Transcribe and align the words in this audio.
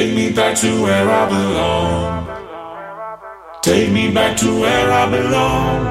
Take 0.00 0.14
me 0.14 0.32
back 0.32 0.56
to 0.56 0.82
where 0.82 1.10
I 1.10 1.28
belong. 1.28 2.26
Take 3.60 3.92
me 3.92 4.10
back 4.10 4.34
to 4.38 4.46
where 4.58 4.90
I 4.90 5.04
belong. 5.10 5.84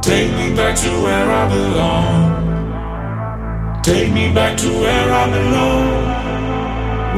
Take 0.00 0.32
me 0.32 0.56
back 0.56 0.74
to 0.76 0.88
where 1.04 1.30
I 1.30 1.48
belong. 1.50 2.32
Take 3.82 4.10
me 4.10 4.32
back 4.32 4.56
to 4.56 4.68
where 4.72 5.12
I 5.12 5.28
belong. 5.36 5.88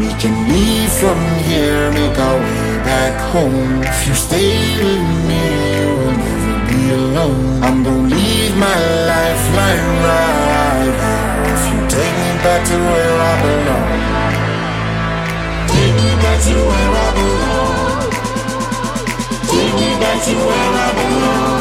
We 0.01 0.09
can 0.19 0.35
leave 0.51 0.90
from 0.95 1.21
here, 1.46 1.93
make 1.93 2.18
our 2.18 2.41
way 2.41 2.79
back 2.82 3.14
home. 3.30 3.82
If 3.84 4.09
you 4.09 4.14
stay 4.14 4.77
with 4.82 5.07
me, 5.29 5.43
you 5.79 5.89
will 5.98 6.16
never 6.18 6.66
be 6.66 6.80
alone. 6.98 7.62
I'm 7.62 7.84
gonna 7.84 8.09
leave 8.12 8.57
my 8.57 8.79
lifeline 9.07 9.86
right. 10.02 10.95
If 11.55 11.62
you 11.70 11.79
take 11.86 12.14
me 12.25 12.30
back 12.43 12.66
to 12.66 12.75
where 12.75 13.20
I 13.30 13.34
belong. 13.46 14.18
To 16.39 16.55
where 16.55 16.93
I 17.05 17.09
belong. 17.18 18.11
Take 19.50 19.75
me 19.75 19.90
back 20.00 20.18
to 20.25 20.35
where 20.35 20.72
I 20.72 20.93
belong. 20.94 21.57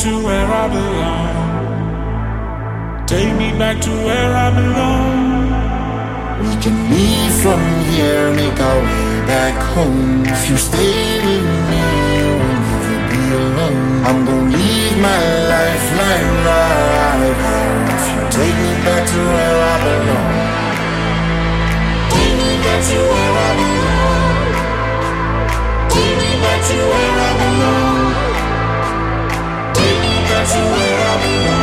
To 0.00 0.24
where 0.24 0.46
I 0.46 0.66
belong. 0.68 1.36
Take 3.06 3.36
me 3.36 3.52
back 3.58 3.82
to 3.82 3.90
where 3.90 4.32
I 4.34 4.48
belong. 4.48 5.50
We 6.40 6.56
can 6.62 6.76
leave 6.88 7.34
from 7.42 7.60
here, 7.92 8.32
make 8.32 8.58
our 8.58 8.80
way 8.80 9.26
back 9.28 9.60
home. 9.74 10.24
If 10.24 10.48
you 10.48 10.56
stay 10.56 11.20
with 11.20 11.44
me, 11.68 11.82
you 12.16 12.28
will 12.40 12.60
never 12.64 12.98
be 13.12 13.20
alone. 13.44 14.04
I'm 14.08 14.24
gonna 14.24 14.56
leave 14.56 14.96
my 15.04 15.20
lifeline 15.52 16.32
right 16.48 17.36
here. 17.44 17.84
If 17.96 18.04
you 18.08 18.20
take 18.38 18.56
me 18.64 18.72
back 18.86 19.02
to 19.12 19.20
where 19.34 19.58
I 19.72 19.76
belong. 19.84 20.32
Take 22.12 22.34
me 22.40 22.52
back 22.64 22.80
to 22.88 22.98
where 23.12 23.34
I 23.46 23.50
belong. 23.60 24.48
Take 25.92 26.14
me 26.22 26.30
back 26.40 26.60
to 26.68 26.76
where 26.88 27.09
to 30.52 30.58
where 30.58 31.00
I 31.06 31.16
belong. 31.22 31.59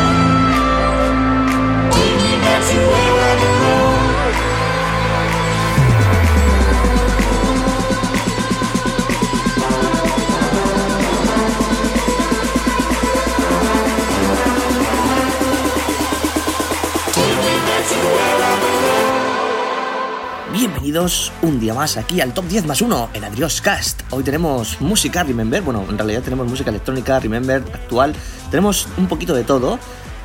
Bienvenidos 20.53 21.33
un 21.41 21.59
día 21.59 21.73
más 21.73 21.97
aquí 21.97 22.21
al 22.21 22.33
Top 22.33 22.45
10 22.45 22.65
más 22.65 22.81
1 22.81 23.09
en 23.13 23.23
Adrios 23.25 23.61
Cast. 23.61 24.01
Hoy 24.11 24.23
tenemos 24.23 24.79
música 24.79 25.23
Remember, 25.23 25.61
bueno, 25.61 25.83
en 25.89 25.97
realidad 25.97 26.23
tenemos 26.23 26.47
música 26.47 26.69
electrónica 26.69 27.19
Remember 27.19 27.61
actual, 27.73 28.15
tenemos 28.49 28.87
un 28.97 29.07
poquito 29.07 29.35
de 29.35 29.43
todo 29.43 29.77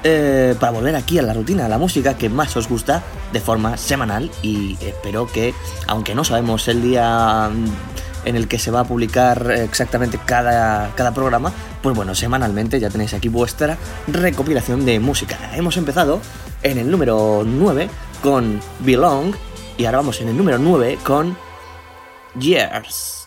eh, 0.04 0.54
para 0.60 0.72
volver 0.72 0.94
aquí 0.94 1.18
a 1.18 1.22
la 1.22 1.34
rutina, 1.34 1.66
a 1.66 1.68
la 1.68 1.76
música 1.76 2.16
que 2.16 2.28
más 2.28 2.56
os 2.56 2.68
gusta 2.68 3.02
de 3.32 3.40
forma 3.40 3.76
semanal 3.76 4.30
y 4.42 4.78
espero 4.80 5.26
que, 5.26 5.54
aunque 5.88 6.14
no 6.14 6.22
sabemos 6.22 6.68
el 6.68 6.82
día 6.82 7.50
en 8.24 8.36
el 8.36 8.46
que 8.46 8.60
se 8.60 8.70
va 8.70 8.80
a 8.80 8.84
publicar 8.84 9.50
exactamente 9.50 10.20
cada, 10.24 10.94
cada 10.94 11.12
programa, 11.12 11.52
pues 11.82 11.96
bueno, 11.96 12.14
semanalmente 12.14 12.78
ya 12.78 12.90
tenéis 12.90 13.12
aquí 13.12 13.28
vuestra 13.28 13.76
recopilación 14.06 14.84
de 14.86 15.00
música. 15.00 15.36
Hemos 15.56 15.76
empezado 15.76 16.20
en 16.62 16.78
el 16.78 16.88
número 16.88 17.42
9 17.44 17.90
con 18.22 18.60
Belong 18.78 19.34
y 19.82 19.84
ahora 19.84 19.98
vamos 19.98 20.20
en 20.20 20.28
el 20.28 20.36
número 20.36 20.58
9 20.58 20.98
con 21.02 21.36
Years. 22.38 23.21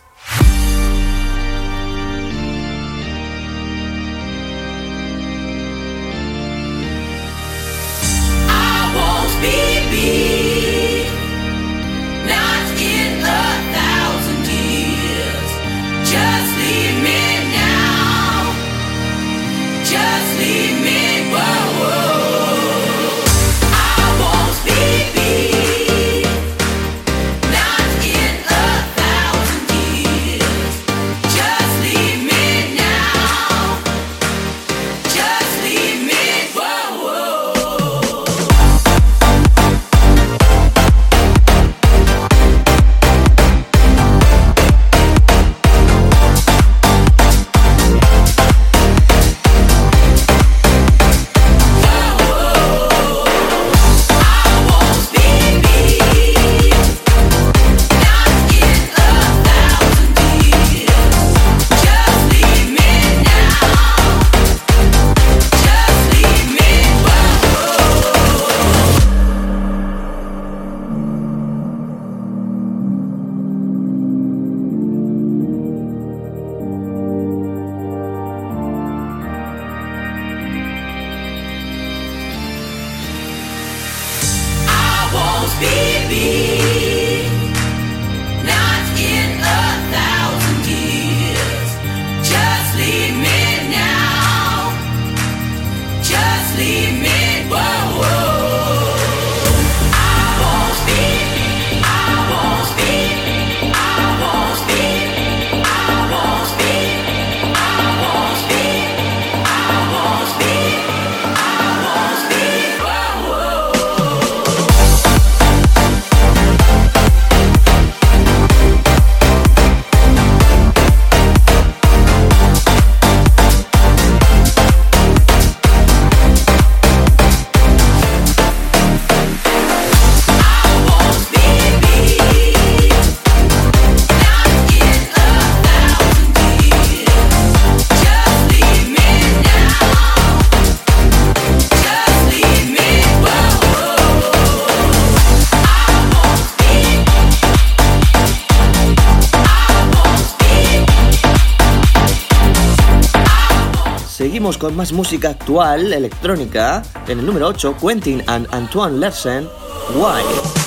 Más 154.70 154.92
música 154.92 155.30
actual, 155.30 155.92
electrónica. 155.92 156.82
En 157.08 157.20
el 157.20 157.26
número 157.26 157.48
8, 157.48 157.76
Quentin 157.80 158.22
and 158.26 158.46
Antoine 158.52 158.98
Lersen, 158.98 159.48
Why. 159.94 160.65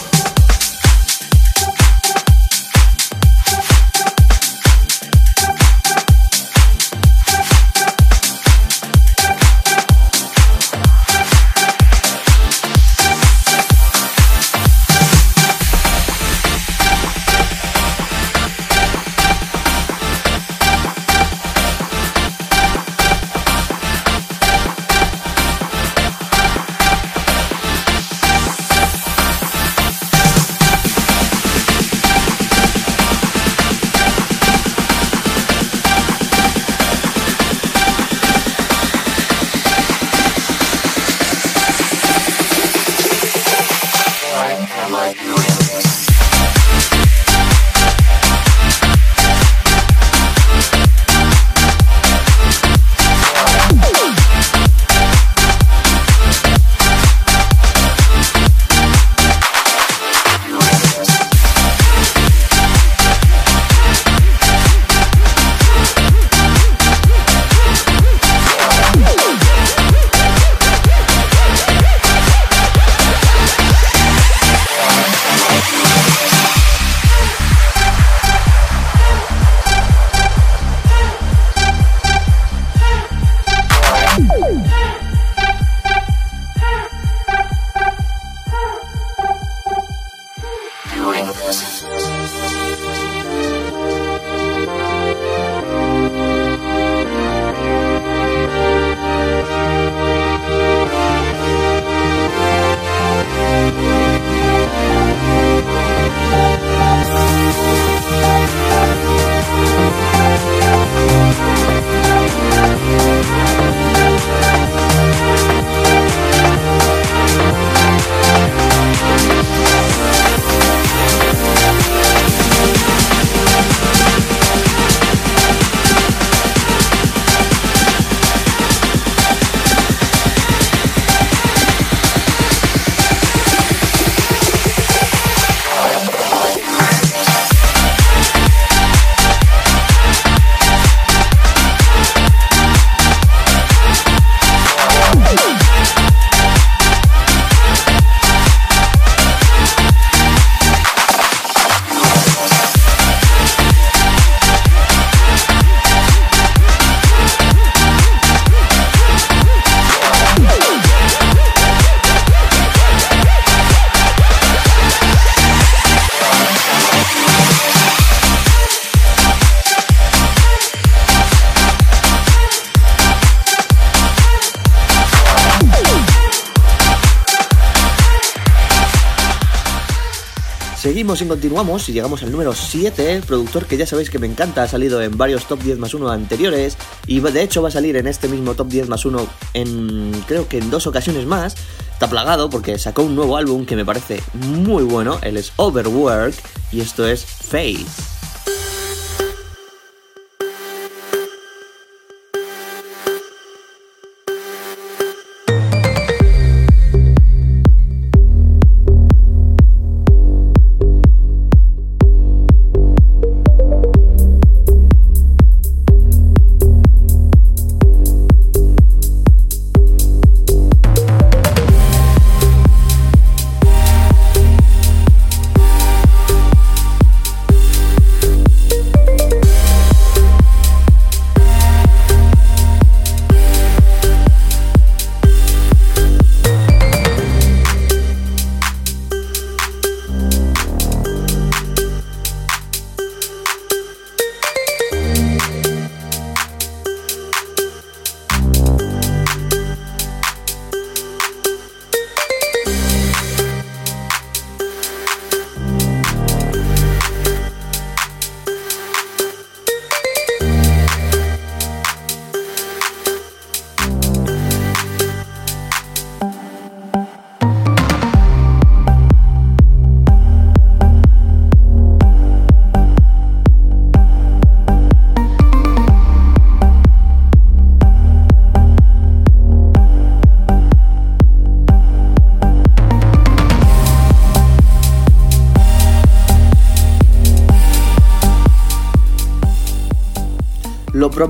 Seguimos 181.10 181.26
y 181.26 181.28
continuamos 181.28 181.90
y 181.90 181.94
llegamos 181.94 182.22
al 182.22 182.32
número 182.32 182.54
7, 182.54 183.24
productor 183.26 183.66
que 183.66 183.78
ya 183.78 183.88
sabéis 183.88 184.12
que 184.12 184.20
me 184.20 184.28
encanta, 184.28 184.62
ha 184.62 184.68
salido 184.68 185.02
en 185.02 185.18
varios 185.18 185.46
top 185.46 185.60
10 185.64 185.80
más 185.80 185.96
1 185.96 186.08
anteriores 186.08 186.78
y 187.08 187.20
de 187.20 187.42
hecho 187.42 187.64
va 187.64 187.70
a 187.70 187.72
salir 187.72 187.96
en 187.96 188.06
este 188.06 188.28
mismo 188.28 188.54
top 188.54 188.68
10 188.68 188.90
más 188.90 189.06
1 189.06 189.28
en 189.56 190.12
creo 190.28 190.48
que 190.48 190.60
en 190.60 190.70
dos 190.70 190.86
ocasiones 190.86 191.26
más. 191.26 191.56
Está 191.94 192.12
plagado 192.12 192.52
porque 192.52 192.78
sacó 192.78 193.02
un 193.02 193.16
nuevo 193.16 193.38
álbum 193.38 193.66
que 193.66 193.76
me 193.76 193.86
parece 193.86 194.22
muy 194.34 194.84
bueno, 194.84 195.18
él 195.24 195.38
es 195.38 195.52
Overwork 195.56 196.36
y 196.72 196.82
esto 196.82 197.08
es 197.08 197.26
Face. 197.26 197.88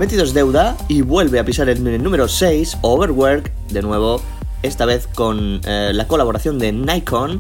Prometidos 0.10 0.34
Deuda 0.34 0.76
y 0.88 1.04
vuelve 1.04 1.38
a 1.38 1.46
pisar 1.46 1.70
el 1.70 2.02
número 2.02 2.28
6, 2.28 2.80
Overwork, 2.82 3.52
de 3.70 3.84
nuevo, 3.84 4.20
esta 4.64 4.86
vez 4.86 5.06
con 5.06 5.62
eh, 5.68 5.92
la 5.94 6.08
colaboración 6.08 6.58
de 6.58 6.72
Nikon, 6.72 7.40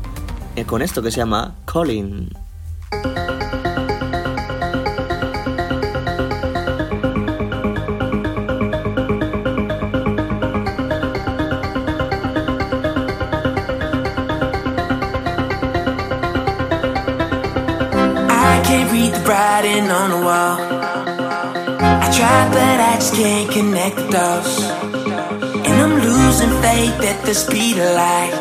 eh, 0.55 0.65
con 0.65 0.83
esto 0.83 1.01
que 1.01 1.09
se 1.09 1.17
llama 1.17 1.55
Colin. 1.65 2.29
connect 23.89 24.15
us. 24.15 24.69
And 24.71 25.81
I'm 25.81 25.95
losing 25.99 26.49
faith 26.61 27.01
at 27.03 27.25
the 27.25 27.33
speed 27.33 27.77
of 27.77 27.95
light. 27.95 28.33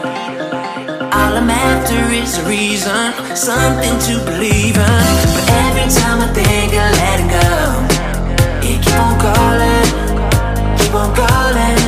All 1.12 1.36
I'm 1.36 1.50
after 1.50 1.98
is 2.12 2.38
a 2.38 2.48
reason, 2.48 3.12
something 3.36 3.98
to 4.08 4.24
believe 4.24 4.76
in. 4.76 5.04
But 5.34 5.46
every 5.66 5.88
time 6.00 6.20
I 6.20 6.28
think 6.32 6.72
of 6.72 6.88
letting 7.00 7.30
go, 7.38 7.48
it 8.68 8.78
keep 8.82 8.98
on 8.98 9.16
calling, 9.20 10.78
keep 10.78 10.94
on 10.94 11.14
calling. 11.14 11.88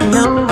no. 0.00 0.49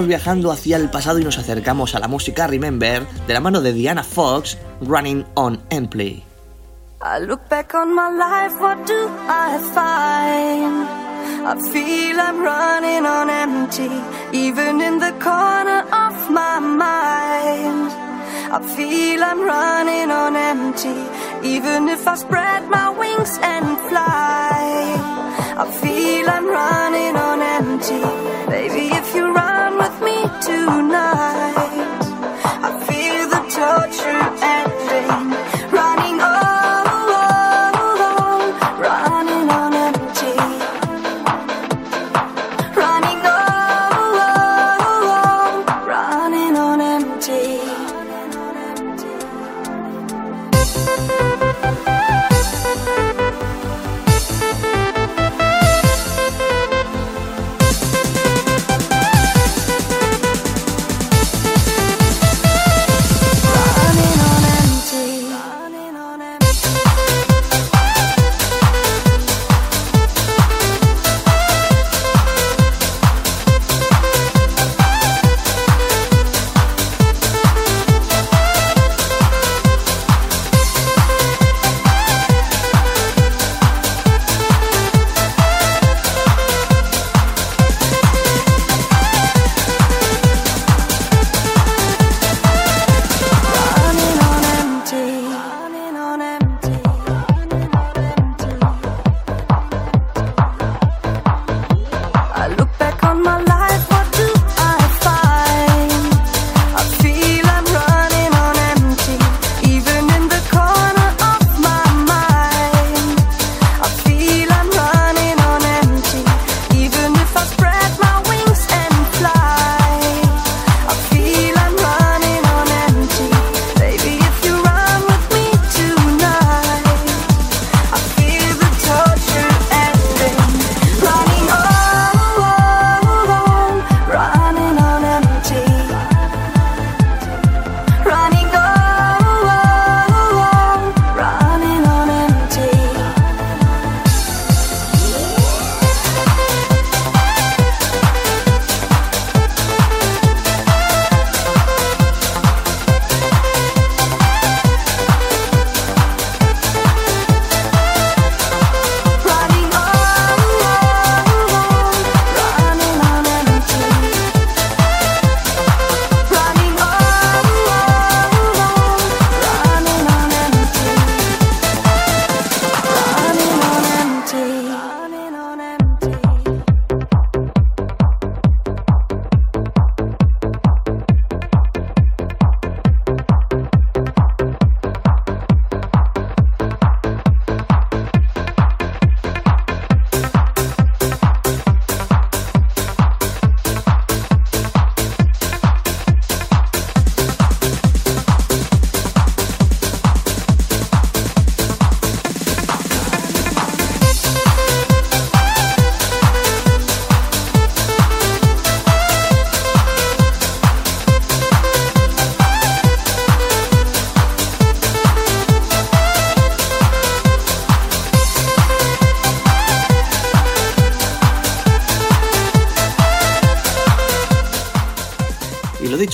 Seguimos 0.00 0.18
viajando 0.18 0.50
hacia 0.50 0.76
el 0.78 0.88
pasado 0.88 1.18
y 1.18 1.24
nos 1.24 1.36
acercamos 1.36 1.94
a 1.94 1.98
la 1.98 2.08
música 2.08 2.46
Remember 2.46 3.06
de 3.26 3.34
la 3.34 3.40
mano 3.40 3.60
de 3.60 3.74
Diana 3.74 4.02
Fox, 4.02 4.56
Running 4.80 5.26
on 5.34 5.60
Empty. 5.68 6.24
I 7.02 7.18
look 7.18 7.46
back 7.50 7.74
on 7.74 7.94
my 7.94 8.08
life, 8.08 8.58
what 8.62 8.78
do 8.86 9.10
I 9.28 9.58
find? 9.74 10.88
I 11.46 11.54
feel 11.70 12.18
I'm 12.18 12.40
running 12.40 13.04
on 13.04 13.28
empty, 13.28 13.90
even 14.32 14.80
in 14.80 15.00
the 15.00 15.12
corner 15.20 15.84
of 15.92 16.30
my 16.30 16.58
mind. 16.60 17.92
I 18.50 18.58
feel 18.74 19.22
I'm 19.22 19.42
running 19.42 20.10
on 20.10 20.34
empty, 20.34 20.96
even 21.46 21.90
if 21.90 22.08
I 22.08 22.14
spread 22.14 22.66
my 22.70 22.88
wings 22.88 23.38
and 23.42 23.76
fly. 23.90 25.20
I 25.58 25.70
feel 25.82 26.30
I'm 26.30 26.46
running 26.48 27.16
on 27.16 27.42
empty, 27.42 28.00
baby. 28.50 28.94
If 28.96 29.14
you 29.14 29.39
with 29.80 30.02
me 30.02 30.18
tonight. 30.42 31.88
I 32.66 32.70
feel 32.86 33.24
the 33.34 33.42
torture 33.56 34.26
ending. 34.56 35.39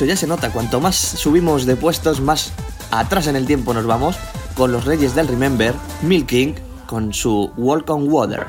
ya 0.07 0.17
se 0.17 0.27
nota, 0.27 0.51
cuanto 0.51 0.81
más 0.81 0.97
subimos 0.97 1.67
de 1.67 1.77
puestos, 1.77 2.21
más 2.21 2.53
atrás 2.91 3.27
en 3.27 3.37
el 3.37 3.47
tiempo 3.47 3.75
nos 3.75 3.87
vamos 3.87 4.17
con 4.57 4.73
los 4.73 4.85
reyes 4.85 5.15
del 5.15 5.29
Remember, 5.29 5.75
Milking, 6.03 6.55
con 6.87 7.13
su 7.13 7.51
Walk 7.57 7.91
on 7.91 8.11
Water. 8.11 8.47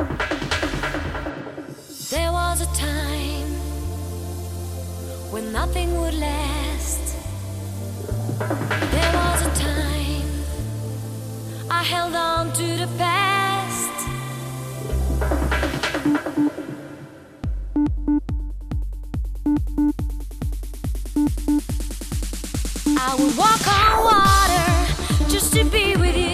I 23.00 23.14
would 23.14 23.38
walk 23.38 23.68
on 23.68 23.94
water 24.10 25.30
just 25.30 25.54
to 25.54 25.64
be 25.66 25.96
with 25.96 26.18
you. 26.18 26.27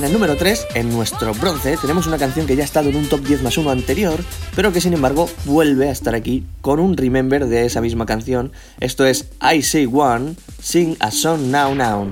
en 0.00 0.06
el 0.06 0.12
número 0.14 0.34
3, 0.34 0.68
en 0.76 0.88
nuestro 0.88 1.34
bronce, 1.34 1.76
tenemos 1.76 2.06
una 2.06 2.16
canción 2.16 2.46
que 2.46 2.56
ya 2.56 2.62
ha 2.62 2.64
estado 2.64 2.88
en 2.88 2.96
un 2.96 3.06
top 3.06 3.20
10 3.20 3.42
más 3.42 3.58
1 3.58 3.68
anterior, 3.70 4.18
pero 4.56 4.72
que 4.72 4.80
sin 4.80 4.94
embargo 4.94 5.28
vuelve 5.44 5.90
a 5.90 5.92
estar 5.92 6.14
aquí 6.14 6.46
con 6.62 6.80
un 6.80 6.96
remember 6.96 7.46
de 7.46 7.66
esa 7.66 7.82
misma 7.82 8.06
canción. 8.06 8.50
Esto 8.80 9.04
es 9.04 9.28
I 9.42 9.60
Say 9.60 9.86
One, 9.92 10.36
Sing 10.62 10.96
a 11.00 11.10
Song 11.10 11.50
Now 11.50 11.74
Now. 11.74 12.08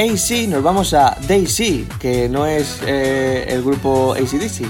AC 0.00 0.48
nos 0.48 0.62
vamos 0.62 0.94
a 0.94 1.14
DC, 1.28 1.84
que 1.98 2.26
no 2.26 2.46
es 2.46 2.80
eh, 2.86 3.44
el 3.48 3.62
grupo 3.62 4.14
ACDC, 4.14 4.64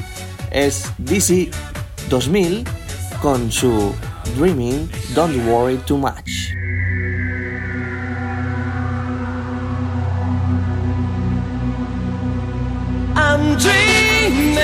es 0.51 0.91
DC 0.99 1.49
2000 2.09 2.65
con 3.23 3.53
su 3.53 3.95
Dreaming, 4.37 4.91
Don't 5.15 5.37
Worry 5.47 5.77
Too 5.87 5.99
Much. 5.99 6.57
I'm 13.15 13.57
dreaming. 13.57 14.59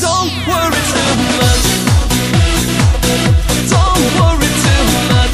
Don't. 0.00 0.32
Don't 3.70 4.16
worry 4.16 4.48
too 4.64 4.84
much. 5.12 5.27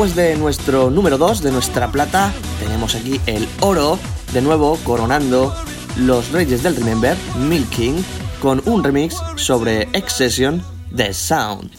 después 0.00 0.16
de 0.16 0.34
nuestro 0.36 0.88
número 0.88 1.18
2, 1.18 1.42
de 1.42 1.52
nuestra 1.52 1.92
plata, 1.92 2.32
tenemos 2.58 2.94
aquí 2.94 3.20
el 3.26 3.46
oro, 3.60 3.98
de 4.32 4.40
nuevo 4.40 4.78
coronando 4.82 5.54
los 5.96 6.32
reyes 6.32 6.62
del 6.62 6.76
Remember, 6.76 7.14
Milking, 7.38 8.02
con 8.40 8.62
un 8.64 8.82
remix 8.82 9.16
sobre 9.36 9.82
Excession 9.92 10.64
The 10.96 11.12
Sound. 11.12 11.70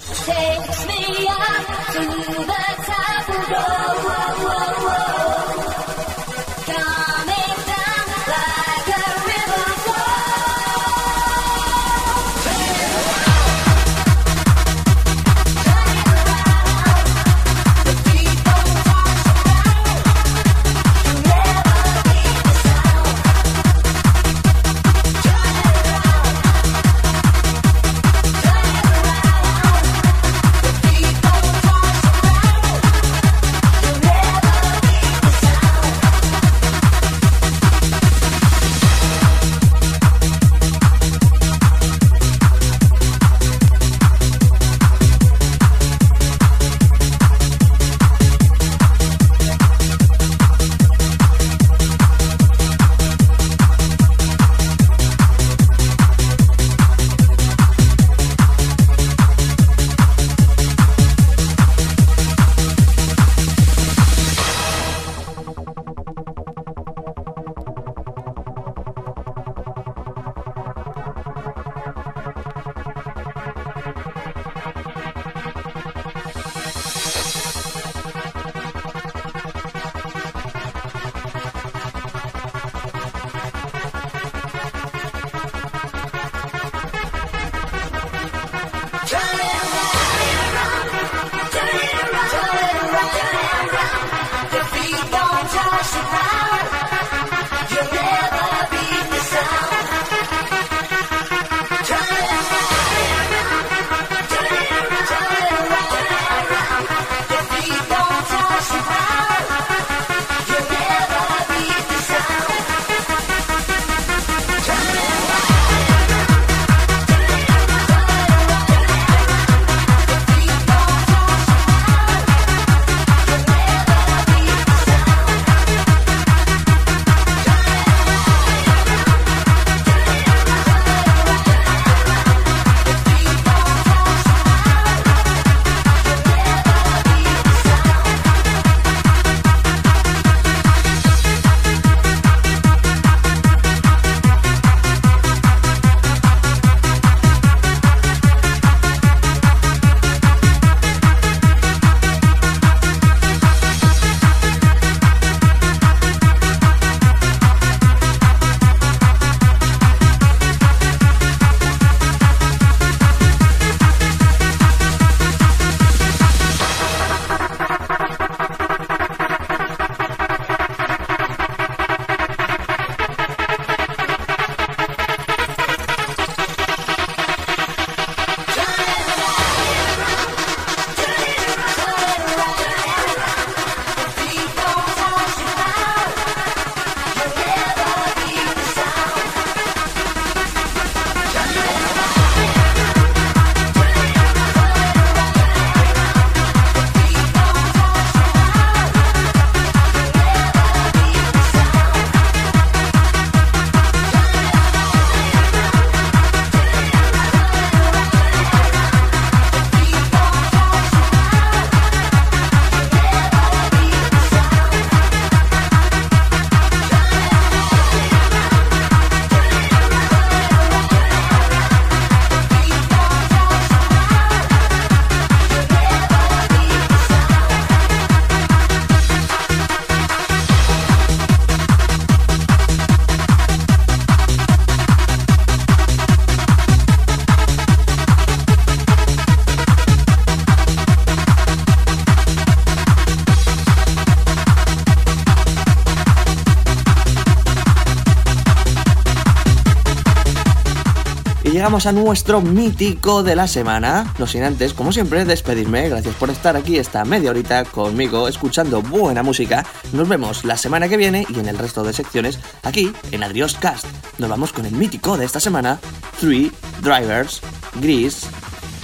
Llegamos 251.62 251.86
a 251.86 251.92
nuestro 251.92 252.42
mítico 252.42 253.22
de 253.22 253.36
la 253.36 253.48
semana. 253.48 254.12
No 254.18 254.26
sin 254.26 254.42
antes, 254.42 254.74
como 254.74 254.92
siempre, 254.92 255.26
despedirme. 255.26 255.90
Gracias 255.90 256.16
por 256.16 256.32
estar 256.32 256.56
aquí 256.58 256.78
esta 256.78 257.06
media 257.06 257.30
horita 257.30 257.66
conmigo, 257.66 258.28
escuchando 258.28 258.82
buena 258.82 259.22
música. 259.22 259.64
Nos 259.94 260.10
vemos 260.10 260.44
la 260.44 260.58
semana 260.58 260.90
que 260.90 260.98
viene 260.98 261.24
y 261.30 261.40
en 261.40 261.48
el 261.48 261.60
resto 261.60 261.84
de 261.84 261.94
secciones 261.94 262.40
aquí 262.64 262.92
en 263.12 263.22
Adrios 263.22 263.54
Cast. 263.54 263.86
Nos 264.18 264.28
vamos 264.28 264.54
con 264.54 264.66
el 264.66 264.74
mítico 264.74 265.20
de 265.20 265.26
esta 265.26 265.40
semana, 265.40 265.80
Three 266.20 266.52
Drivers 266.82 267.42
Gris 267.80 268.26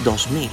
2000. 0.03 0.51